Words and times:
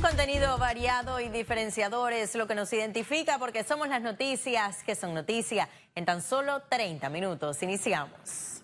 Contenido 0.00 0.58
variado 0.58 1.20
y 1.20 1.28
diferenciador 1.28 2.12
es 2.12 2.34
lo 2.34 2.46
que 2.46 2.54
nos 2.54 2.72
identifica 2.72 3.38
porque 3.38 3.64
somos 3.64 3.88
las 3.88 4.00
noticias 4.00 4.82
que 4.84 4.94
son 4.94 5.12
noticia 5.14 5.68
en 5.94 6.04
tan 6.04 6.22
solo 6.22 6.62
30 6.68 7.08
minutos. 7.10 7.62
Iniciamos. 7.62 8.62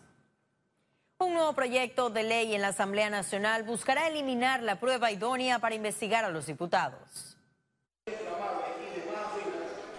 Un 1.18 1.34
nuevo 1.34 1.52
proyecto 1.52 2.10
de 2.10 2.22
ley 2.22 2.54
en 2.54 2.60
la 2.60 2.68
Asamblea 2.68 3.08
Nacional 3.08 3.62
buscará 3.62 4.08
eliminar 4.08 4.62
la 4.62 4.80
prueba 4.80 5.10
idónea 5.10 5.58
para 5.58 5.74
investigar 5.74 6.24
a 6.24 6.30
los 6.30 6.46
diputados. 6.46 7.33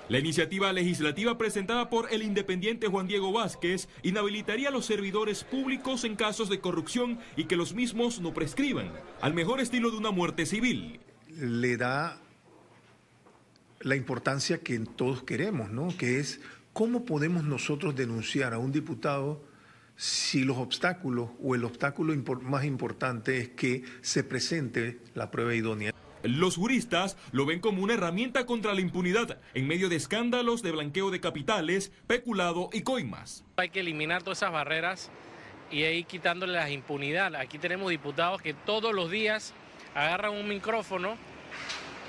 La 0.07 0.19
iniciativa 0.19 0.71
legislativa 0.71 1.35
presentada 1.35 1.89
por 1.89 2.13
el 2.13 2.21
independiente 2.21 2.87
Juan 2.87 3.07
Diego 3.07 3.31
Vázquez 3.31 3.89
inhabilitaría 4.03 4.69
a 4.69 4.71
los 4.71 4.85
servidores 4.85 5.43
públicos 5.43 6.03
en 6.03 6.15
casos 6.15 6.47
de 6.47 6.59
corrupción 6.59 7.17
y 7.35 7.45
que 7.45 7.55
los 7.55 7.73
mismos 7.73 8.19
no 8.19 8.31
prescriban, 8.31 8.91
al 9.19 9.33
mejor 9.33 9.59
estilo 9.59 9.89
de 9.89 9.97
una 9.97 10.11
muerte 10.11 10.45
civil. 10.45 10.99
Le 11.35 11.75
da 11.75 12.21
la 13.79 13.95
importancia 13.95 14.59
que 14.59 14.77
todos 14.77 15.23
queremos, 15.23 15.71
¿no? 15.71 15.87
Que 15.97 16.19
es 16.19 16.39
cómo 16.71 17.03
podemos 17.03 17.43
nosotros 17.43 17.95
denunciar 17.95 18.53
a 18.53 18.59
un 18.59 18.71
diputado 18.71 19.41
si 19.95 20.43
los 20.43 20.57
obstáculos 20.57 21.31
o 21.41 21.55
el 21.55 21.63
obstáculo 21.63 22.13
más 22.43 22.65
importante 22.65 23.39
es 23.39 23.49
que 23.49 23.83
se 24.01 24.23
presente 24.23 24.99
la 25.15 25.31
prueba 25.31 25.55
idónea. 25.55 25.93
Los 26.27 26.55
juristas 26.55 27.17
lo 27.31 27.45
ven 27.45 27.59
como 27.59 27.83
una 27.83 27.93
herramienta 27.93 28.47
contra 28.47 28.73
la 28.73 28.81
impunidad 28.81 29.37
en 29.53 29.67
medio 29.67 29.89
de 29.89 29.95
escándalos 29.95 30.63
de 30.63 30.71
blanqueo 30.71 31.11
de 31.11 31.21
capitales, 31.21 31.91
peculado 32.07 32.69
y 32.73 32.81
coimas. 32.81 33.45
Hay 33.57 33.69
que 33.69 33.81
eliminar 33.81 34.23
todas 34.23 34.39
esas 34.39 34.51
barreras 34.51 35.11
y 35.69 35.83
ir 35.83 36.05
quitándole 36.05 36.53
la 36.53 36.69
impunidad. 36.71 37.35
Aquí 37.35 37.59
tenemos 37.59 37.91
diputados 37.91 38.41
que 38.41 38.55
todos 38.55 38.93
los 38.93 39.11
días 39.11 39.53
agarran 39.93 40.33
un 40.33 40.47
micrófono 40.47 41.15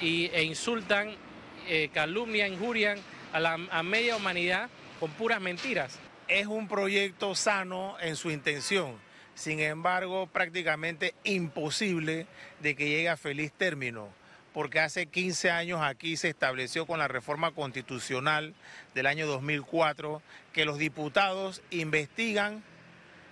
y, 0.01 0.27
e 0.33 0.45
insultan, 0.45 1.15
eh, 1.69 1.91
calumnian, 1.93 2.55
injurian 2.55 2.99
a 3.35 3.41
la 3.41 3.59
a 3.71 3.83
media 3.83 4.17
humanidad 4.17 4.71
con 4.99 5.11
puras 5.11 5.43
mentiras. 5.43 5.99
Es 6.27 6.47
un 6.47 6.69
proyecto 6.69 7.35
sano 7.35 7.97
en 8.01 8.17
su 8.17 8.31
intención 8.31 9.06
sin 9.37 9.61
embargo 9.61 10.27
prácticamente 10.27 11.15
imposible 11.23 12.27
de 12.61 12.75
que 12.75 12.89
llegue 12.89 13.11
a 13.11 13.17
feliz 13.17 13.53
término, 13.53 14.09
porque 14.53 14.81
hace 14.81 15.07
15 15.07 15.51
años 15.51 15.81
aquí 15.83 16.17
se 16.17 16.31
estableció 16.31 16.87
con 16.87 16.99
la 16.99 17.07
reforma 17.07 17.53
constitucional 17.53 18.55
del 18.95 19.07
año 19.07 19.27
2004 19.27 20.23
que 20.55 20.65
los 20.65 20.79
diputados 20.79 21.63
investigan 21.71 22.65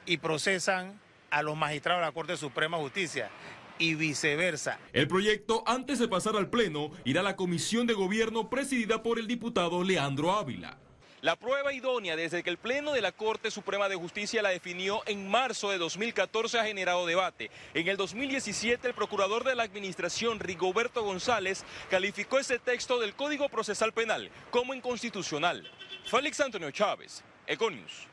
y 0.04 0.18
procesan 0.18 1.00
a 1.30 1.42
los 1.42 1.56
magistrados 1.56 2.02
de 2.02 2.06
la 2.06 2.12
Corte 2.12 2.36
Suprema 2.36 2.76
de 2.76 2.84
Justicia 2.84 3.30
y 3.78 3.94
viceversa. 3.94 4.78
El 4.92 5.08
proyecto, 5.08 5.64
antes 5.66 5.98
de 5.98 6.06
pasar 6.06 6.36
al 6.36 6.50
Pleno, 6.50 6.90
irá 7.04 7.22
a 7.22 7.24
la 7.24 7.34
Comisión 7.34 7.86
de 7.86 7.94
Gobierno 7.94 8.50
presidida 8.50 9.02
por 9.02 9.18
el 9.18 9.26
diputado 9.26 9.82
Leandro 9.82 10.32
Ávila. 10.32 10.76
La 11.24 11.36
prueba 11.36 11.72
idónea 11.72 12.16
desde 12.16 12.42
que 12.42 12.50
el 12.50 12.58
Pleno 12.58 12.92
de 12.92 13.00
la 13.00 13.10
Corte 13.10 13.50
Suprema 13.50 13.88
de 13.88 13.94
Justicia 13.94 14.42
la 14.42 14.50
definió 14.50 15.00
en 15.06 15.26
marzo 15.26 15.70
de 15.70 15.78
2014 15.78 16.58
ha 16.58 16.66
generado 16.66 17.06
debate. 17.06 17.50
En 17.72 17.88
el 17.88 17.96
2017 17.96 18.88
el 18.88 18.92
procurador 18.92 19.42
de 19.42 19.54
la 19.54 19.62
Administración, 19.62 20.38
Rigoberto 20.38 21.02
González, 21.02 21.64
calificó 21.88 22.38
ese 22.38 22.58
texto 22.58 23.00
del 23.00 23.14
Código 23.14 23.48
Procesal 23.48 23.94
Penal 23.94 24.30
como 24.50 24.74
inconstitucional. 24.74 25.66
Félix 26.04 26.40
Antonio 26.40 26.70
Chávez, 26.70 27.24
Econius. 27.46 28.06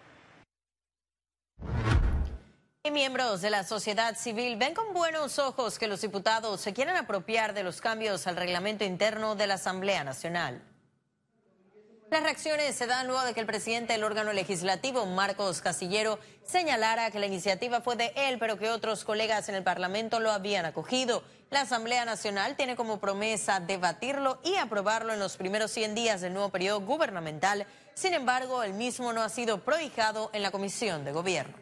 Miembros 2.90 3.42
de 3.42 3.50
la 3.50 3.66
sociedad 3.66 4.16
civil 4.16 4.56
ven 4.56 4.74
con 4.74 4.94
buenos 4.94 5.38
ojos 5.38 5.78
que 5.78 5.88
los 5.88 6.00
diputados 6.00 6.62
se 6.62 6.72
quieran 6.72 6.96
apropiar 6.96 7.54
de 7.54 7.64
los 7.64 7.82
cambios 7.82 8.26
al 8.26 8.38
reglamento 8.38 8.86
interno 8.86 9.36
de 9.36 9.48
la 9.48 9.56
Asamblea 9.56 10.06
Nacional. 10.06 10.64
Las 12.12 12.24
reacciones 12.24 12.76
se 12.76 12.88
dan 12.88 13.08
luego 13.08 13.24
de 13.24 13.34
que 13.34 13.40
el 13.40 13.46
presidente 13.46 13.94
del 13.94 14.04
órgano 14.04 14.34
legislativo, 14.34 15.06
Marcos 15.06 15.62
Castillero, 15.62 16.20
señalara 16.44 17.10
que 17.10 17.20
la 17.20 17.26
iniciativa 17.26 17.80
fue 17.80 17.96
de 17.96 18.12
él, 18.18 18.38
pero 18.38 18.60
que 18.60 18.70
otros 18.70 19.06
colegas 19.06 19.48
en 19.48 19.56
el 19.56 19.64
Parlamento 19.64 20.20
lo 20.20 20.30
habían 20.30 20.66
acogido. 20.66 21.24
La 21.52 21.62
Asamblea 21.62 22.04
Nacional 22.04 22.58
tiene 22.58 22.76
como 22.76 23.00
promesa 23.00 23.62
debatirlo 23.62 24.42
y 24.44 24.56
aprobarlo 24.56 25.14
en 25.14 25.20
los 25.20 25.38
primeros 25.38 25.72
100 25.72 25.96
días 25.96 26.20
del 26.20 26.34
nuevo 26.34 26.50
periodo 26.50 26.82
gubernamental. 26.82 27.66
Sin 27.94 28.14
embargo, 28.14 28.62
el 28.64 28.74
mismo 28.74 29.14
no 29.14 29.22
ha 29.22 29.30
sido 29.30 29.62
prohijado 29.62 30.32
en 30.34 30.42
la 30.42 30.52
Comisión 30.52 31.06
de 31.06 31.14
Gobierno. 31.14 31.54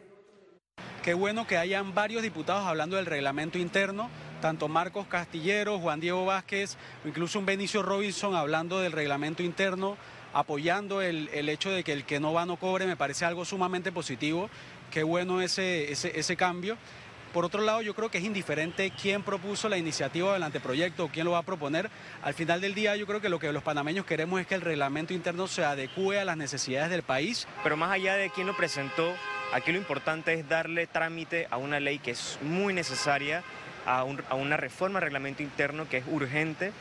Qué 1.03 1.13
bueno 1.13 1.45
que 1.45 1.57
hayan 1.57 1.93
varios 1.93 2.23
diputados 2.23 2.65
hablando 2.65 2.95
del 2.95 3.05
reglamento 3.05 3.59
interno 3.59 4.09
tanto 4.39 4.67
Marcos 4.67 5.07
Castillero, 5.07 5.79
Juan 5.79 5.99
Diego 5.99 6.25
Vázquez, 6.25 6.77
incluso 7.05 7.39
un 7.39 7.45
Benicio 7.45 7.83
Robinson 7.83 8.35
hablando 8.35 8.79
del 8.79 8.93
reglamento 8.93 9.43
interno 9.43 9.97
apoyando 10.33 11.01
el, 11.01 11.49
hecho 11.49 11.71
de 11.71 11.83
que 11.83 11.93
el 11.93 12.05
que 12.05 12.19
no 12.19 12.33
va 12.33 12.45
no 12.45 12.57
cobre, 12.57 12.85
me 12.85 12.97
parece 12.97 13.25
algo 13.25 13.45
sumamente 13.45 13.91
positivo. 13.91 14.49
Qué 14.91 15.03
bueno 15.03 15.41
ese, 15.41 15.91
ese, 15.91 16.35
cambio. 16.35 16.77
Por 17.33 17.45
otro 17.45 17.61
lado, 17.61 17.81
yo 17.83 17.93
creo 17.93 18.09
que 18.09 18.17
es 18.17 18.23
indiferente 18.23 18.91
quién 18.99 19.21
propuso 19.21 19.69
la 19.69 19.77
iniciativa 19.77 20.33
del 20.33 20.41
anteproyecto 20.41 21.05
o 21.05 21.07
quién 21.09 21.25
lo 21.25 21.31
va 21.31 21.39
a 21.39 21.43
proponer. 21.43 21.91
Al 22.23 22.33
final 22.33 22.59
del 22.59 22.73
día, 22.73 22.95
yo 22.95 23.05
creo 23.05 23.21
que 23.21 23.29
lo 23.29 23.39
que 23.39 23.51
los 23.53 23.61
panameños 23.61 24.05
queremos 24.05 24.41
es 24.41 24.47
que 24.47 24.55
el 24.55 24.61
reglamento 24.61 25.13
interno 25.13 25.47
se 25.47 25.63
adecue 25.63 26.19
a 26.19 26.25
las 26.25 26.37
necesidades 26.37 26.89
del 26.89 27.03
país. 27.03 27.47
Pero 27.61 27.77
más 27.77 27.91
allá 27.91 28.15
de 28.15 28.31
quién 28.31 28.47
lo 28.47 28.57
presentó, 28.57 29.13
aquí 29.53 29.71
lo 29.71 29.77
importante 29.77 30.33
es 30.33 30.49
darle 30.49 30.87
trámite 30.87 31.47
a 31.51 31.57
una 31.57 31.79
ley 31.79 31.99
que 31.99 32.11
es 32.11 32.39
muy 32.41 32.73
necesaria, 32.73 33.43
a, 33.85 33.99
a 33.99 34.35
una 34.35 34.57
reforma 34.57 34.97
al 34.97 35.03
reglamento 35.03 35.43
interno 35.43 35.87
que 35.87 35.97
es 35.97 36.05
urgente. 36.07 36.73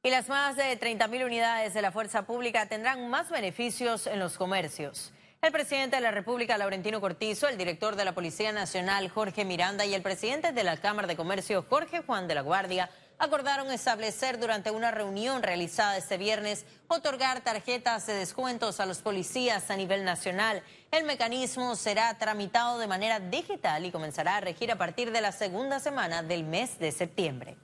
Y 0.00 0.10
las 0.10 0.28
más 0.28 0.54
de 0.54 0.78
30.000 0.78 1.24
unidades 1.24 1.74
de 1.74 1.82
la 1.82 1.90
fuerza 1.90 2.22
pública 2.22 2.66
tendrán 2.66 3.10
más 3.10 3.30
beneficios 3.30 4.06
en 4.06 4.20
los 4.20 4.38
comercios. 4.38 5.12
El 5.42 5.50
presidente 5.50 5.96
de 5.96 6.02
la 6.02 6.12
República, 6.12 6.56
Laurentino 6.56 7.00
Cortizo, 7.00 7.48
el 7.48 7.58
director 7.58 7.96
de 7.96 8.04
la 8.04 8.14
Policía 8.14 8.52
Nacional, 8.52 9.08
Jorge 9.08 9.44
Miranda, 9.44 9.84
y 9.86 9.94
el 9.94 10.02
presidente 10.02 10.52
de 10.52 10.62
la 10.64 10.76
Cámara 10.76 11.08
de 11.08 11.16
Comercio, 11.16 11.64
Jorge 11.68 12.02
Juan 12.02 12.28
de 12.28 12.36
la 12.36 12.42
Guardia, 12.42 12.90
acordaron 13.18 13.72
establecer 13.72 14.38
durante 14.38 14.70
una 14.70 14.92
reunión 14.92 15.42
realizada 15.42 15.96
este 15.96 16.16
viernes 16.16 16.64
otorgar 16.86 17.40
tarjetas 17.40 18.06
de 18.06 18.14
descuentos 18.14 18.78
a 18.78 18.86
los 18.86 18.98
policías 18.98 19.68
a 19.70 19.76
nivel 19.76 20.04
nacional. 20.04 20.62
El 20.92 21.04
mecanismo 21.04 21.74
será 21.74 22.16
tramitado 22.18 22.78
de 22.78 22.86
manera 22.86 23.18
digital 23.18 23.84
y 23.84 23.90
comenzará 23.90 24.36
a 24.36 24.40
regir 24.40 24.70
a 24.70 24.78
partir 24.78 25.10
de 25.10 25.20
la 25.20 25.32
segunda 25.32 25.80
semana 25.80 26.22
del 26.22 26.44
mes 26.44 26.78
de 26.78 26.92
septiembre. 26.92 27.56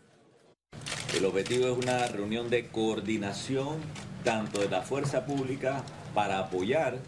El 1.17 1.25
objetivo 1.27 1.69
es 1.69 1.79
una 1.79 2.09
reunión 2.09 2.51
de 2.51 2.67
coordinación 2.67 3.77
tanto 4.25 4.61
de 4.61 4.69
la 4.69 4.83
fuerza 4.83 5.25
pública 5.27 5.85
para 6.13 6.41
apoyar 6.41 6.99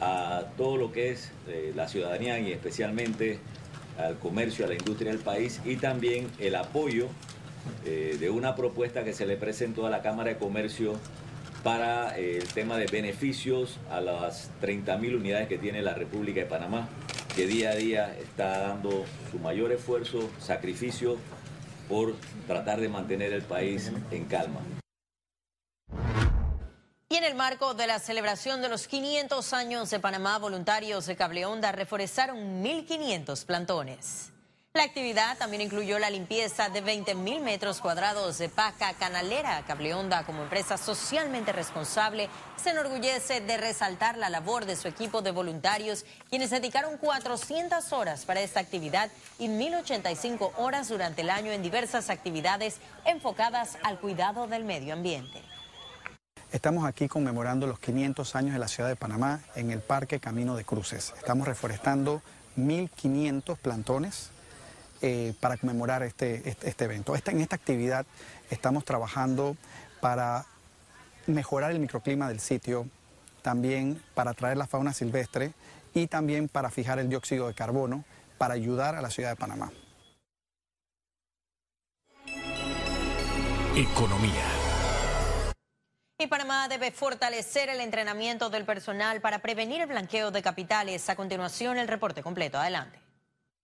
a 0.00 0.44
todo 0.56 0.78
lo 0.78 0.92
que 0.92 1.10
es 1.10 1.30
eh, 1.46 1.72
la 1.76 1.88
ciudadanía 1.88 2.38
y 2.40 2.52
especialmente 2.52 3.38
al 3.98 4.18
comercio, 4.18 4.64
a 4.64 4.68
la 4.68 4.74
industria 4.74 5.10
del 5.12 5.20
país 5.20 5.60
y 5.66 5.76
también 5.76 6.28
el 6.38 6.54
apoyo 6.54 7.08
eh, 7.84 8.16
de 8.18 8.30
una 8.30 8.56
propuesta 8.56 9.04
que 9.04 9.12
se 9.12 9.26
le 9.26 9.36
presentó 9.36 9.86
a 9.86 9.90
la 9.90 10.00
Cámara 10.00 10.30
de 10.30 10.38
Comercio 10.38 10.94
para 11.62 12.18
eh, 12.18 12.38
el 12.38 12.48
tema 12.48 12.78
de 12.78 12.86
beneficios 12.86 13.78
a 13.90 14.00
las 14.00 14.50
30.000 14.62 15.16
unidades 15.16 15.48
que 15.48 15.58
tiene 15.58 15.82
la 15.82 15.92
República 15.92 16.40
de 16.40 16.46
Panamá, 16.46 16.88
que 17.36 17.46
día 17.46 17.70
a 17.70 17.74
día 17.74 18.16
está 18.18 18.68
dando 18.68 19.04
su 19.30 19.38
mayor 19.38 19.70
esfuerzo, 19.72 20.30
sacrificio 20.38 21.18
por 21.88 22.14
tratar 22.46 22.80
de 22.80 22.88
mantener 22.88 23.32
el 23.32 23.42
país 23.42 23.90
en 24.10 24.24
calma. 24.26 24.60
Y 27.10 27.16
en 27.16 27.24
el 27.24 27.34
marco 27.34 27.72
de 27.72 27.86
la 27.86 27.98
celebración 27.98 28.60
de 28.60 28.68
los 28.68 28.86
500 28.86 29.52
años 29.54 29.88
de 29.88 29.98
Panamá, 29.98 30.38
voluntarios 30.38 31.06
de 31.06 31.16
Cableonda 31.16 31.72
reforestaron 31.72 32.62
1.500 32.62 33.46
plantones. 33.46 34.30
La 34.74 34.84
actividad 34.84 35.36
también 35.38 35.62
incluyó 35.62 35.98
la 35.98 36.08
limpieza 36.08 36.68
de 36.68 36.82
20 36.82 37.14
mil 37.16 37.40
metros 37.40 37.80
cuadrados 37.80 38.38
de 38.38 38.48
paca 38.48 38.92
canalera. 38.94 39.64
Cableonda, 39.66 40.24
como 40.24 40.42
empresa 40.42 40.76
socialmente 40.76 41.52
responsable, 41.52 42.28
se 42.62 42.70
enorgullece 42.70 43.40
de 43.40 43.56
resaltar 43.56 44.16
la 44.16 44.30
labor 44.30 44.66
de 44.66 44.76
su 44.76 44.86
equipo 44.86 45.20
de 45.20 45.32
voluntarios, 45.32 46.04
quienes 46.28 46.50
dedicaron 46.50 46.96
400 46.98 47.92
horas 47.92 48.24
para 48.24 48.40
esta 48.40 48.60
actividad 48.60 49.10
y 49.38 49.48
1.085 49.48 50.52
horas 50.58 50.88
durante 50.88 51.22
el 51.22 51.30
año 51.30 51.50
en 51.50 51.62
diversas 51.62 52.08
actividades 52.08 52.76
enfocadas 53.04 53.78
al 53.82 53.98
cuidado 53.98 54.46
del 54.46 54.64
medio 54.64 54.92
ambiente. 54.92 55.42
Estamos 56.52 56.84
aquí 56.84 57.08
conmemorando 57.08 57.66
los 57.66 57.80
500 57.80 58.36
años 58.36 58.52
de 58.52 58.60
la 58.60 58.68
ciudad 58.68 58.88
de 58.88 58.96
Panamá 58.96 59.40
en 59.56 59.72
el 59.72 59.80
Parque 59.80 60.20
Camino 60.20 60.54
de 60.54 60.64
Cruces. 60.64 61.14
Estamos 61.16 61.48
reforestando 61.48 62.22
1.500 62.56 63.56
plantones 63.56 64.30
eh, 65.02 65.34
para 65.40 65.56
conmemorar 65.56 66.02
este, 66.02 66.48
este, 66.48 66.68
este 66.68 66.84
evento. 66.84 67.14
en 67.14 67.40
esta 67.40 67.56
actividad 67.56 68.06
estamos 68.50 68.84
trabajando 68.84 69.56
para 70.00 70.46
mejorar 71.26 71.70
el 71.70 71.78
microclima 71.78 72.28
del 72.28 72.40
sitio, 72.40 72.88
también 73.42 74.02
para 74.14 74.32
atraer 74.32 74.56
la 74.56 74.66
fauna 74.66 74.92
silvestre 74.92 75.52
y 75.94 76.06
también 76.06 76.48
para 76.48 76.70
fijar 76.70 76.98
el 76.98 77.08
dióxido 77.08 77.46
de 77.46 77.54
carbono 77.54 78.04
para 78.38 78.54
ayudar 78.54 78.94
a 78.94 79.02
la 79.02 79.10
ciudad 79.10 79.30
de 79.30 79.36
Panamá. 79.36 79.70
Economía. 83.76 84.44
Y 86.18 86.26
Panamá 86.26 86.66
debe 86.66 86.90
fortalecer 86.90 87.68
el 87.68 87.80
entrenamiento 87.80 88.50
del 88.50 88.64
personal 88.64 89.20
para 89.20 89.38
prevenir 89.38 89.80
el 89.82 89.86
blanqueo 89.86 90.32
de 90.32 90.42
capitales. 90.42 91.08
A 91.08 91.14
continuación, 91.14 91.78
el 91.78 91.86
reporte 91.86 92.24
completo. 92.24 92.58
Adelante. 92.58 93.07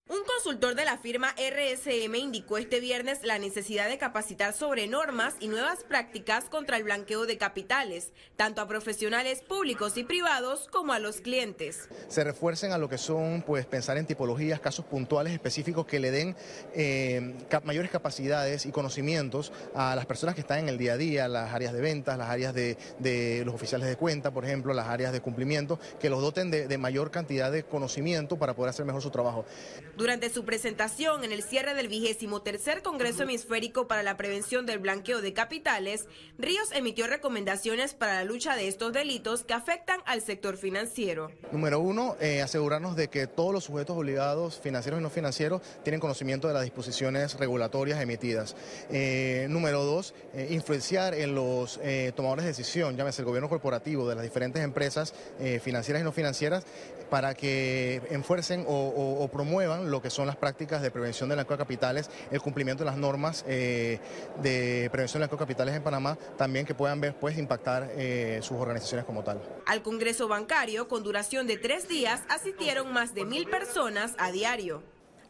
Un 0.06 0.18
consultor 0.22 0.74
de 0.74 0.84
la 0.84 0.98
firma 0.98 1.34
RSM 1.38 2.14
indicó 2.16 2.58
este 2.58 2.78
viernes 2.78 3.20
la 3.22 3.38
necesidad 3.38 3.88
de 3.88 3.96
capacitar 3.96 4.52
sobre 4.52 4.86
normas 4.86 5.34
y 5.40 5.48
nuevas 5.48 5.82
prácticas 5.82 6.44
contra 6.50 6.76
el 6.76 6.84
blanqueo 6.84 7.24
de 7.24 7.38
capitales, 7.38 8.12
tanto 8.36 8.60
a 8.60 8.68
profesionales 8.68 9.40
públicos 9.40 9.96
y 9.96 10.04
privados 10.04 10.68
como 10.70 10.92
a 10.92 10.98
los 10.98 11.22
clientes. 11.22 11.88
Se 12.08 12.22
refuercen 12.22 12.72
a 12.72 12.76
lo 12.76 12.90
que 12.90 12.98
son, 12.98 13.42
pues, 13.46 13.64
pensar 13.64 13.96
en 13.96 14.04
tipologías, 14.04 14.60
casos 14.60 14.84
puntuales 14.84 15.32
específicos 15.32 15.86
que 15.86 15.98
le 15.98 16.10
den 16.10 16.36
eh, 16.74 17.34
mayores 17.64 17.90
capacidades 17.90 18.66
y 18.66 18.72
conocimientos 18.72 19.52
a 19.74 19.96
las 19.96 20.04
personas 20.04 20.34
que 20.34 20.42
están 20.42 20.58
en 20.58 20.68
el 20.68 20.76
día 20.76 20.92
a 20.92 20.96
día, 20.98 21.28
las 21.28 21.54
áreas 21.54 21.72
de 21.72 21.80
ventas, 21.80 22.18
las 22.18 22.28
áreas 22.28 22.52
de, 22.52 23.42
los 23.46 23.54
oficiales 23.54 23.88
de 23.88 23.96
cuenta, 23.96 24.32
por 24.32 24.44
ejemplo, 24.44 24.74
las 24.74 24.88
áreas 24.88 25.14
de 25.14 25.22
cumplimiento, 25.22 25.78
que 25.98 26.10
los 26.10 26.20
doten 26.20 26.50
de, 26.50 26.68
de 26.68 26.76
mayor 26.76 27.10
cantidad 27.10 27.50
de 27.50 27.64
conocimiento 27.64 28.36
para 28.36 28.52
poder 28.52 28.68
hacer 28.68 28.84
mejor 28.84 29.00
su 29.00 29.10
trabajo. 29.10 29.46
Durante 29.96 30.28
su 30.28 30.44
presentación 30.44 31.22
en 31.22 31.30
el 31.30 31.44
cierre 31.44 31.72
del 31.72 31.86
vigésimo 31.86 32.42
tercer 32.42 32.82
Congreso 32.82 33.22
Hemisférico 33.22 33.86
para 33.86 34.02
la 34.02 34.16
Prevención 34.16 34.66
del 34.66 34.80
Blanqueo 34.80 35.22
de 35.22 35.32
Capitales, 35.32 36.08
Ríos 36.36 36.72
emitió 36.72 37.06
recomendaciones 37.06 37.94
para 37.94 38.14
la 38.14 38.24
lucha 38.24 38.56
de 38.56 38.66
estos 38.66 38.92
delitos 38.92 39.44
que 39.44 39.54
afectan 39.54 40.00
al 40.04 40.20
sector 40.20 40.56
financiero. 40.56 41.30
Número 41.52 41.78
uno, 41.78 42.16
eh, 42.20 42.42
asegurarnos 42.42 42.96
de 42.96 43.06
que 43.06 43.28
todos 43.28 43.52
los 43.52 43.62
sujetos 43.62 43.96
obligados, 43.96 44.58
financieros 44.58 44.98
y 44.98 45.02
no 45.04 45.10
financieros, 45.10 45.62
tienen 45.84 46.00
conocimiento 46.00 46.48
de 46.48 46.54
las 46.54 46.64
disposiciones 46.64 47.38
regulatorias 47.38 48.00
emitidas. 48.00 48.56
Eh, 48.90 49.46
número 49.48 49.84
dos, 49.84 50.12
eh, 50.34 50.48
influenciar 50.50 51.14
en 51.14 51.36
los 51.36 51.78
tomadores 52.16 52.44
de 52.44 52.50
decisión, 52.50 52.96
llámese 52.96 53.22
el 53.22 53.26
gobierno 53.26 53.48
corporativo 53.48 54.08
de 54.08 54.16
las 54.16 54.24
diferentes 54.24 54.62
empresas 54.62 55.14
financieras 55.62 56.02
y 56.02 56.04
no 56.04 56.12
financieras, 56.12 56.64
para 57.10 57.34
que 57.34 58.00
enfuercen 58.10 58.64
o 58.66 59.28
promuevan 59.32 59.83
lo 59.90 60.02
que 60.02 60.10
son 60.10 60.26
las 60.26 60.36
prácticas 60.36 60.82
de 60.82 60.90
prevención 60.90 61.28
de 61.28 61.34
blanqueo 61.34 61.56
de 61.56 61.62
capitales, 61.62 62.10
el 62.30 62.40
cumplimiento 62.40 62.84
de 62.84 62.90
las 62.90 62.98
normas 62.98 63.44
eh, 63.46 64.00
de 64.42 64.88
prevención 64.90 65.20
de 65.20 65.26
blanqueo 65.26 65.38
de 65.38 65.44
capitales 65.44 65.74
en 65.74 65.82
Panamá, 65.82 66.18
también 66.36 66.66
que 66.66 66.74
puedan 66.74 67.00
ver, 67.00 67.14
pues, 67.14 67.38
impactar 67.38 67.90
eh, 67.96 68.40
sus 68.42 68.58
organizaciones 68.58 69.04
como 69.04 69.22
tal. 69.22 69.40
Al 69.66 69.82
Congreso 69.82 70.28
Bancario, 70.28 70.88
con 70.88 71.02
duración 71.02 71.46
de 71.46 71.56
tres 71.56 71.88
días, 71.88 72.22
asistieron 72.28 72.92
más 72.92 73.14
de 73.14 73.24
mil 73.24 73.48
personas 73.48 74.14
a 74.18 74.32
diario. 74.32 74.82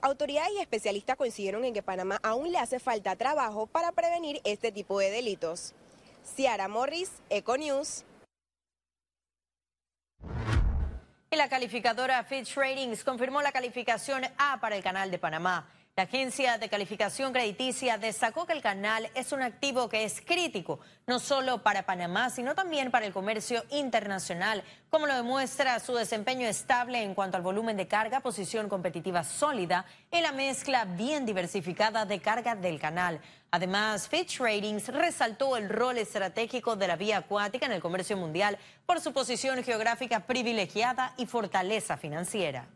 Autoridades 0.02 0.52
y 0.54 0.60
especialistas 0.60 1.16
coincidieron 1.16 1.64
en 1.64 1.72
que 1.72 1.82
Panamá 1.82 2.20
aún 2.22 2.52
le 2.52 2.58
hace 2.58 2.78
falta 2.78 3.16
trabajo 3.16 3.66
para 3.66 3.90
prevenir 3.92 4.40
este 4.44 4.70
tipo 4.70 4.98
de 4.98 5.10
delitos. 5.10 5.72
Ciara 6.36 6.68
Morris, 6.68 7.10
Econews. 7.30 8.04
La 11.36 11.48
calificadora 11.48 12.22
Fitch 12.24 12.54
Ratings 12.56 13.02
confirmó 13.02 13.42
la 13.42 13.50
calificación 13.50 14.22
A 14.38 14.58
para 14.60 14.76
el 14.76 14.82
canal 14.82 15.10
de 15.10 15.18
Panamá. 15.18 15.68
La 15.96 16.02
agencia 16.02 16.58
de 16.58 16.68
calificación 16.68 17.32
crediticia 17.32 17.98
destacó 17.98 18.46
que 18.46 18.52
el 18.52 18.62
canal 18.62 19.08
es 19.14 19.30
un 19.30 19.42
activo 19.42 19.88
que 19.88 20.02
es 20.02 20.20
crítico, 20.20 20.80
no 21.06 21.20
solo 21.20 21.62
para 21.62 21.86
Panamá, 21.86 22.30
sino 22.30 22.56
también 22.56 22.90
para 22.90 23.06
el 23.06 23.12
comercio 23.12 23.62
internacional, 23.70 24.64
como 24.90 25.06
lo 25.06 25.14
demuestra 25.14 25.78
su 25.78 25.94
desempeño 25.94 26.48
estable 26.48 27.00
en 27.00 27.14
cuanto 27.14 27.36
al 27.36 27.44
volumen 27.44 27.76
de 27.76 27.86
carga, 27.86 28.18
posición 28.18 28.68
competitiva 28.68 29.22
sólida 29.22 29.84
y 30.10 30.20
la 30.20 30.32
mezcla 30.32 30.84
bien 30.84 31.26
diversificada 31.26 32.04
de 32.04 32.20
carga 32.20 32.56
del 32.56 32.80
canal. 32.80 33.20
Además, 33.52 34.08
Fitch 34.08 34.40
Ratings 34.40 34.88
resaltó 34.88 35.56
el 35.56 35.68
rol 35.68 35.98
estratégico 35.98 36.74
de 36.74 36.88
la 36.88 36.96
vía 36.96 37.18
acuática 37.18 37.66
en 37.66 37.72
el 37.72 37.80
comercio 37.80 38.16
mundial 38.16 38.58
por 38.84 39.00
su 39.00 39.12
posición 39.12 39.62
geográfica 39.62 40.26
privilegiada 40.26 41.14
y 41.16 41.26
fortaleza 41.26 41.96
financiera. 41.96 42.66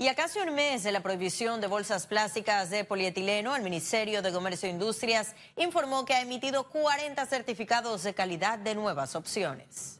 Y 0.00 0.06
a 0.06 0.14
casi 0.14 0.38
un 0.38 0.54
mes 0.54 0.84
de 0.84 0.92
la 0.92 1.02
prohibición 1.02 1.60
de 1.60 1.66
bolsas 1.66 2.06
plásticas 2.06 2.70
de 2.70 2.84
polietileno, 2.84 3.56
el 3.56 3.64
Ministerio 3.64 4.22
de 4.22 4.30
Comercio 4.30 4.68
e 4.68 4.70
Industrias 4.70 5.34
informó 5.56 6.04
que 6.04 6.14
ha 6.14 6.20
emitido 6.20 6.68
40 6.70 7.26
certificados 7.26 8.04
de 8.04 8.14
calidad 8.14 8.60
de 8.60 8.76
nuevas 8.76 9.16
opciones. 9.16 9.97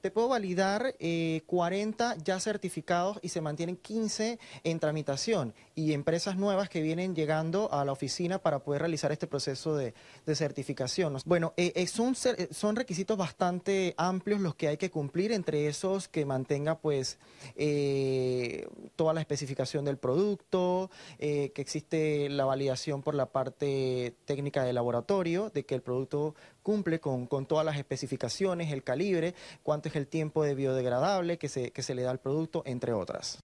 Te 0.00 0.12
puedo 0.12 0.28
validar 0.28 0.94
40 1.46 2.12
eh, 2.12 2.16
ya 2.24 2.38
certificados 2.38 3.18
y 3.20 3.30
se 3.30 3.40
mantienen 3.40 3.76
15 3.76 4.38
en 4.62 4.78
tramitación 4.78 5.54
y 5.74 5.92
empresas 5.92 6.36
nuevas 6.36 6.68
que 6.68 6.82
vienen 6.82 7.16
llegando 7.16 7.72
a 7.72 7.84
la 7.84 7.90
oficina 7.90 8.38
para 8.38 8.60
poder 8.60 8.82
realizar 8.82 9.10
este 9.10 9.26
proceso 9.26 9.76
de, 9.76 9.94
certificación. 10.34 11.16
Bueno, 11.24 11.52
eh, 11.56 11.72
eh, 11.74 11.86
son, 11.88 12.14
son 12.14 12.76
requisitos 12.76 13.16
bastante 13.16 13.94
amplios 13.96 14.40
los 14.40 14.54
que 14.54 14.68
hay 14.68 14.76
que 14.76 14.90
cumplir, 14.90 15.32
entre 15.32 15.66
esos 15.66 16.06
que 16.06 16.24
mantenga 16.24 16.78
pues 16.78 17.18
toda 18.96 19.14
la 19.14 19.20
especificación 19.20 19.84
del 19.84 19.96
producto, 19.96 20.90
que 21.18 21.52
existe 21.56 22.28
la 22.28 22.44
validación 22.44 23.02
por 23.02 23.14
la 23.14 23.26
parte 23.26 24.14
técnica 24.26 24.62
del 24.62 24.76
laboratorio, 24.76 25.50
de 25.50 25.64
que 25.64 25.74
el 25.74 25.82
producto 25.82 26.34
cumple 26.62 27.00
con, 27.00 27.26
todas 27.46 27.64
las 27.64 27.78
especificaciones, 27.78 28.70
el 28.72 28.82
calibre, 28.82 29.34
cuánto 29.62 29.87
es 29.88 29.96
el 29.96 30.06
tiempo 30.06 30.44
de 30.44 30.54
biodegradable 30.54 31.38
que 31.38 31.48
se, 31.48 31.72
que 31.72 31.82
se 31.82 31.94
le 31.94 32.02
da 32.02 32.10
al 32.10 32.20
producto, 32.20 32.62
entre 32.64 32.92
otras. 32.92 33.40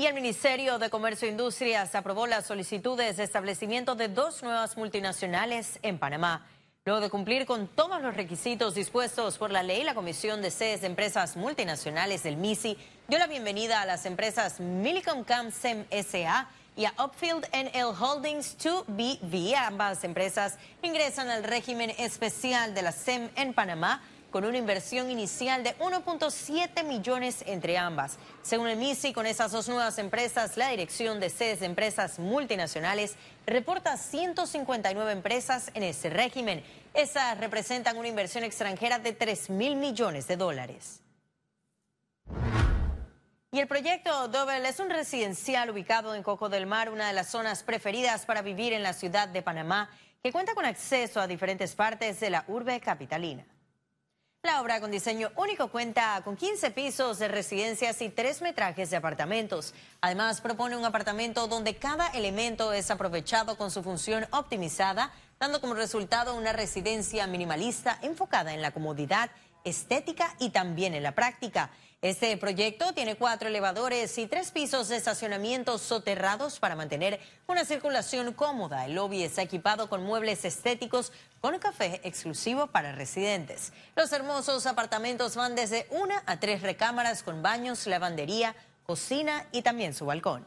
Y 0.00 0.06
el 0.06 0.14
Ministerio 0.14 0.78
de 0.78 0.90
Comercio 0.90 1.26
e 1.26 1.32
Industrias 1.32 1.96
aprobó 1.96 2.28
las 2.28 2.46
solicitudes 2.46 3.16
de 3.16 3.24
establecimiento 3.24 3.96
de 3.96 4.06
dos 4.06 4.44
nuevas 4.44 4.76
multinacionales 4.76 5.80
en 5.82 5.98
Panamá. 5.98 6.46
Luego 6.84 7.00
de 7.00 7.10
cumplir 7.10 7.46
con 7.46 7.66
todos 7.66 8.00
los 8.00 8.16
requisitos 8.16 8.74
dispuestos 8.74 9.36
por 9.36 9.50
la 9.50 9.62
ley, 9.62 9.82
la 9.82 9.94
Comisión 9.94 10.40
de 10.40 10.50
Sedes 10.50 10.82
de 10.82 10.86
Empresas 10.86 11.36
Multinacionales 11.36 12.22
del 12.22 12.36
MISI 12.36 12.78
dio 13.08 13.18
la 13.18 13.26
bienvenida 13.26 13.82
a 13.82 13.86
las 13.86 14.06
empresas 14.06 14.60
Milicom 14.60 15.24
Camsem 15.24 15.84
SA 15.90 16.48
y 16.78 16.84
a 16.84 16.94
Upfield 17.04 17.44
NL 17.52 17.92
Holdings 18.00 18.56
2BV. 18.56 19.54
Ambas 19.56 20.04
empresas 20.04 20.56
ingresan 20.80 21.28
al 21.28 21.42
régimen 21.42 21.90
especial 21.98 22.72
de 22.72 22.82
la 22.82 22.92
SEM 22.92 23.28
en 23.34 23.52
Panamá 23.52 24.00
con 24.30 24.44
una 24.44 24.58
inversión 24.58 25.10
inicial 25.10 25.64
de 25.64 25.76
1.7 25.78 26.84
millones 26.84 27.42
entre 27.46 27.78
ambas. 27.78 28.18
Según 28.42 28.68
el 28.68 28.76
MISI, 28.76 29.12
con 29.12 29.26
esas 29.26 29.50
dos 29.50 29.68
nuevas 29.68 29.98
empresas, 29.98 30.56
la 30.56 30.68
Dirección 30.68 31.18
de 31.18 31.30
Sedes 31.30 31.60
de 31.60 31.66
Empresas 31.66 32.20
Multinacionales 32.20 33.16
reporta 33.44 33.96
159 33.96 35.10
empresas 35.10 35.72
en 35.74 35.82
ese 35.82 36.10
régimen. 36.10 36.62
Esas 36.94 37.38
representan 37.38 37.96
una 37.96 38.06
inversión 38.06 38.44
extranjera 38.44 39.00
de 39.00 39.14
3 39.14 39.50
mil 39.50 39.74
millones 39.74 40.28
de 40.28 40.36
dólares. 40.36 41.00
Y 43.50 43.60
el 43.60 43.66
proyecto 43.66 44.28
Double 44.28 44.68
es 44.68 44.78
un 44.78 44.90
residencial 44.90 45.70
ubicado 45.70 46.14
en 46.14 46.22
Coco 46.22 46.50
del 46.50 46.66
Mar, 46.66 46.90
una 46.90 47.08
de 47.08 47.14
las 47.14 47.30
zonas 47.30 47.62
preferidas 47.62 48.26
para 48.26 48.42
vivir 48.42 48.74
en 48.74 48.82
la 48.82 48.92
ciudad 48.92 49.26
de 49.26 49.40
Panamá, 49.40 49.88
que 50.22 50.32
cuenta 50.32 50.54
con 50.54 50.66
acceso 50.66 51.18
a 51.18 51.26
diferentes 51.26 51.74
partes 51.74 52.20
de 52.20 52.28
la 52.28 52.44
urbe 52.48 52.78
capitalina. 52.78 53.46
La 54.42 54.60
obra 54.60 54.80
con 54.80 54.90
diseño 54.90 55.32
único 55.36 55.68
cuenta 55.68 56.20
con 56.24 56.36
15 56.36 56.72
pisos 56.72 57.18
de 57.18 57.28
residencias 57.28 58.02
y 58.02 58.10
tres 58.10 58.42
metrajes 58.42 58.90
de 58.90 58.98
apartamentos. 58.98 59.72
Además, 60.02 60.42
propone 60.42 60.76
un 60.76 60.84
apartamento 60.84 61.48
donde 61.48 61.76
cada 61.76 62.08
elemento 62.08 62.74
es 62.74 62.90
aprovechado 62.90 63.56
con 63.56 63.70
su 63.70 63.82
función 63.82 64.26
optimizada, 64.30 65.10
dando 65.40 65.62
como 65.62 65.72
resultado 65.72 66.36
una 66.36 66.52
residencia 66.52 67.26
minimalista 67.26 67.98
enfocada 68.02 68.52
en 68.52 68.60
la 68.60 68.72
comodidad, 68.72 69.30
estética 69.64 70.34
y 70.38 70.50
también 70.50 70.94
en 70.94 71.02
la 71.02 71.14
práctica. 71.14 71.70
Este 72.00 72.36
proyecto 72.36 72.92
tiene 72.92 73.16
cuatro 73.16 73.48
elevadores 73.48 74.16
y 74.18 74.28
tres 74.28 74.52
pisos 74.52 74.86
de 74.86 74.96
estacionamiento 74.96 75.78
soterrados 75.78 76.60
para 76.60 76.76
mantener 76.76 77.18
una 77.48 77.64
circulación 77.64 78.32
cómoda. 78.34 78.84
El 78.84 78.94
lobby 78.94 79.24
está 79.24 79.42
equipado 79.42 79.88
con 79.88 80.04
muebles 80.04 80.44
estéticos 80.44 81.12
con 81.40 81.58
café 81.58 82.00
exclusivo 82.04 82.68
para 82.68 82.92
residentes. 82.92 83.72
Los 83.96 84.12
hermosos 84.12 84.66
apartamentos 84.66 85.34
van 85.34 85.56
desde 85.56 85.88
una 85.90 86.22
a 86.26 86.38
tres 86.38 86.62
recámaras 86.62 87.24
con 87.24 87.42
baños, 87.42 87.86
lavandería, 87.88 88.54
cocina 88.84 89.46
y 89.50 89.62
también 89.62 89.92
su 89.92 90.06
balcón. 90.06 90.46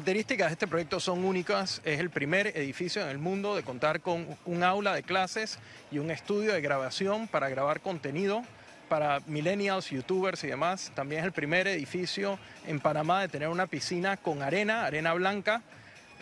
Características 0.00 0.48
de 0.48 0.52
este 0.54 0.66
proyecto 0.66 0.98
son 0.98 1.26
únicas. 1.26 1.82
Es 1.84 2.00
el 2.00 2.08
primer 2.08 2.46
edificio 2.56 3.02
en 3.02 3.08
el 3.08 3.18
mundo 3.18 3.54
de 3.54 3.62
contar 3.62 4.00
con 4.00 4.26
un 4.46 4.62
aula 4.62 4.94
de 4.94 5.02
clases 5.02 5.58
y 5.92 5.98
un 5.98 6.10
estudio 6.10 6.54
de 6.54 6.62
grabación 6.62 7.28
para 7.28 7.50
grabar 7.50 7.82
contenido 7.82 8.42
para 8.88 9.20
millennials, 9.26 9.90
youtubers 9.90 10.42
y 10.44 10.46
demás. 10.46 10.90
También 10.94 11.20
es 11.20 11.26
el 11.26 11.32
primer 11.32 11.68
edificio 11.68 12.38
en 12.66 12.80
Panamá 12.80 13.20
de 13.20 13.28
tener 13.28 13.48
una 13.48 13.66
piscina 13.66 14.16
con 14.16 14.40
arena, 14.40 14.86
arena 14.86 15.12
blanca, 15.12 15.60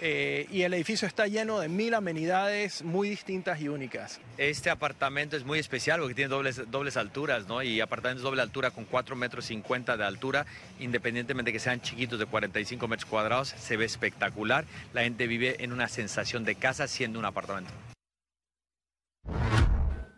eh, 0.00 0.46
y 0.50 0.62
el 0.62 0.74
edificio 0.74 1.08
está 1.08 1.26
lleno 1.26 1.60
de 1.60 1.68
mil 1.68 1.94
amenidades 1.94 2.82
muy 2.82 3.08
distintas 3.08 3.60
y 3.60 3.68
únicas. 3.68 4.20
Este 4.36 4.70
apartamento 4.70 5.36
es 5.36 5.44
muy 5.44 5.58
especial 5.58 6.00
porque 6.00 6.14
tiene 6.14 6.28
dobles, 6.28 6.70
dobles 6.70 6.96
alturas, 6.96 7.46
¿no? 7.46 7.62
Y 7.62 7.80
apartamentos 7.80 8.22
doble 8.22 8.42
altura 8.42 8.70
con 8.70 8.84
4 8.84 9.16
metros 9.16 9.46
50 9.46 9.96
de 9.96 10.04
altura, 10.04 10.46
independientemente 10.78 11.48
de 11.48 11.52
que 11.52 11.60
sean 11.60 11.80
chiquitos 11.80 12.18
de 12.18 12.26
45 12.26 12.88
metros 12.88 13.08
cuadrados, 13.08 13.48
se 13.48 13.76
ve 13.76 13.84
espectacular. 13.84 14.64
La 14.92 15.02
gente 15.02 15.26
vive 15.26 15.62
en 15.62 15.72
una 15.72 15.88
sensación 15.88 16.44
de 16.44 16.54
casa 16.54 16.86
siendo 16.86 17.18
un 17.18 17.24
apartamento. 17.24 17.72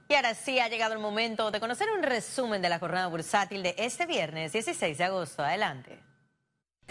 Y 0.08 0.14
ahora 0.14 0.34
sí 0.34 0.58
ha 0.58 0.68
llegado 0.68 0.92
el 0.92 0.98
momento 0.98 1.52
de 1.52 1.60
conocer 1.60 1.88
un 1.96 2.02
resumen 2.02 2.60
de 2.60 2.68
la 2.68 2.80
jornada 2.80 3.06
bursátil 3.06 3.62
de 3.62 3.76
este 3.78 4.06
viernes 4.06 4.52
16 4.52 4.98
de 4.98 5.04
agosto. 5.04 5.44
Adelante. 5.44 6.09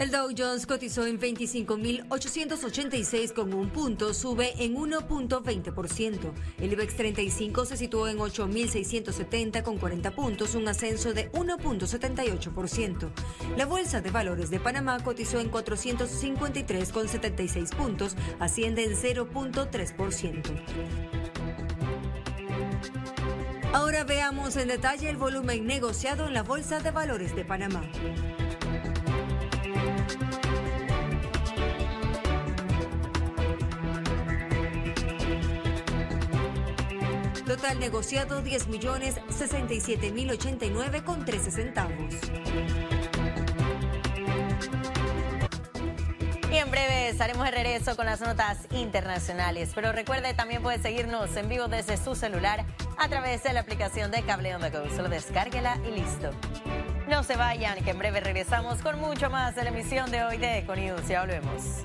El 0.00 0.10
Dow 0.10 0.28
Jones 0.34 0.66
cotizó 0.66 1.06
en 1.06 1.20
25.886 1.20 3.34
con 3.34 3.52
un 3.52 3.68
punto, 3.68 4.14
sube 4.14 4.54
en 4.56 4.74
1.20%. 4.74 6.32
El 6.58 6.72
IBEX 6.72 6.96
35 6.96 7.66
se 7.66 7.76
situó 7.76 8.08
en 8.08 8.16
8.670 8.16 9.62
con 9.62 9.76
40 9.76 10.12
puntos, 10.12 10.54
un 10.54 10.66
ascenso 10.68 11.12
de 11.12 11.30
1.78%. 11.32 13.10
La 13.58 13.66
Bolsa 13.66 14.00
de 14.00 14.10
Valores 14.10 14.48
de 14.48 14.58
Panamá 14.58 15.04
cotizó 15.04 15.38
en 15.38 15.50
453 15.50 16.92
con 16.92 17.06
76 17.06 17.72
puntos, 17.72 18.16
asciende 18.38 18.84
en 18.84 18.92
0.3%. 18.92 20.62
Ahora 23.74 24.04
veamos 24.04 24.56
en 24.56 24.68
detalle 24.68 25.10
el 25.10 25.18
volumen 25.18 25.66
negociado 25.66 26.26
en 26.26 26.32
la 26.32 26.42
Bolsa 26.42 26.80
de 26.80 26.90
Valores 26.90 27.36
de 27.36 27.44
Panamá. 27.44 27.82
Total 37.60 37.78
negociado 37.78 38.40
10 38.40 38.68
millones 38.68 39.16
67 39.28 40.12
mil 40.12 40.30
89 40.30 41.04
con 41.04 41.26
13 41.26 41.50
centavos. 41.50 42.14
Y 46.50 46.56
en 46.56 46.70
breve 46.70 47.10
estaremos 47.10 47.44
de 47.44 47.50
regreso 47.50 47.96
con 47.96 48.06
las 48.06 48.22
notas 48.22 48.66
internacionales. 48.70 49.72
Pero 49.74 49.92
recuerde, 49.92 50.32
también 50.32 50.62
puede 50.62 50.78
seguirnos 50.78 51.36
en 51.36 51.50
vivo 51.50 51.68
desde 51.68 51.98
su 51.98 52.14
celular 52.14 52.64
a 52.96 53.08
través 53.10 53.42
de 53.42 53.52
la 53.52 53.60
aplicación 53.60 54.10
de 54.10 54.22
Cable 54.22 54.54
On 54.54 54.62
The 54.62 54.70
Go. 54.70 54.88
Solo 54.96 55.10
descárguela 55.10 55.76
y 55.86 56.00
listo. 56.00 56.30
No 57.08 57.22
se 57.24 57.36
vayan, 57.36 57.84
que 57.84 57.90
en 57.90 57.98
breve 57.98 58.20
regresamos 58.20 58.80
con 58.80 58.98
mucho 58.98 59.28
más 59.28 59.54
de 59.54 59.64
la 59.64 59.68
emisión 59.68 60.10
de 60.10 60.24
hoy 60.24 60.38
de 60.38 60.60
Econius. 60.60 61.06
Ya 61.08 61.20
volvemos. 61.20 61.84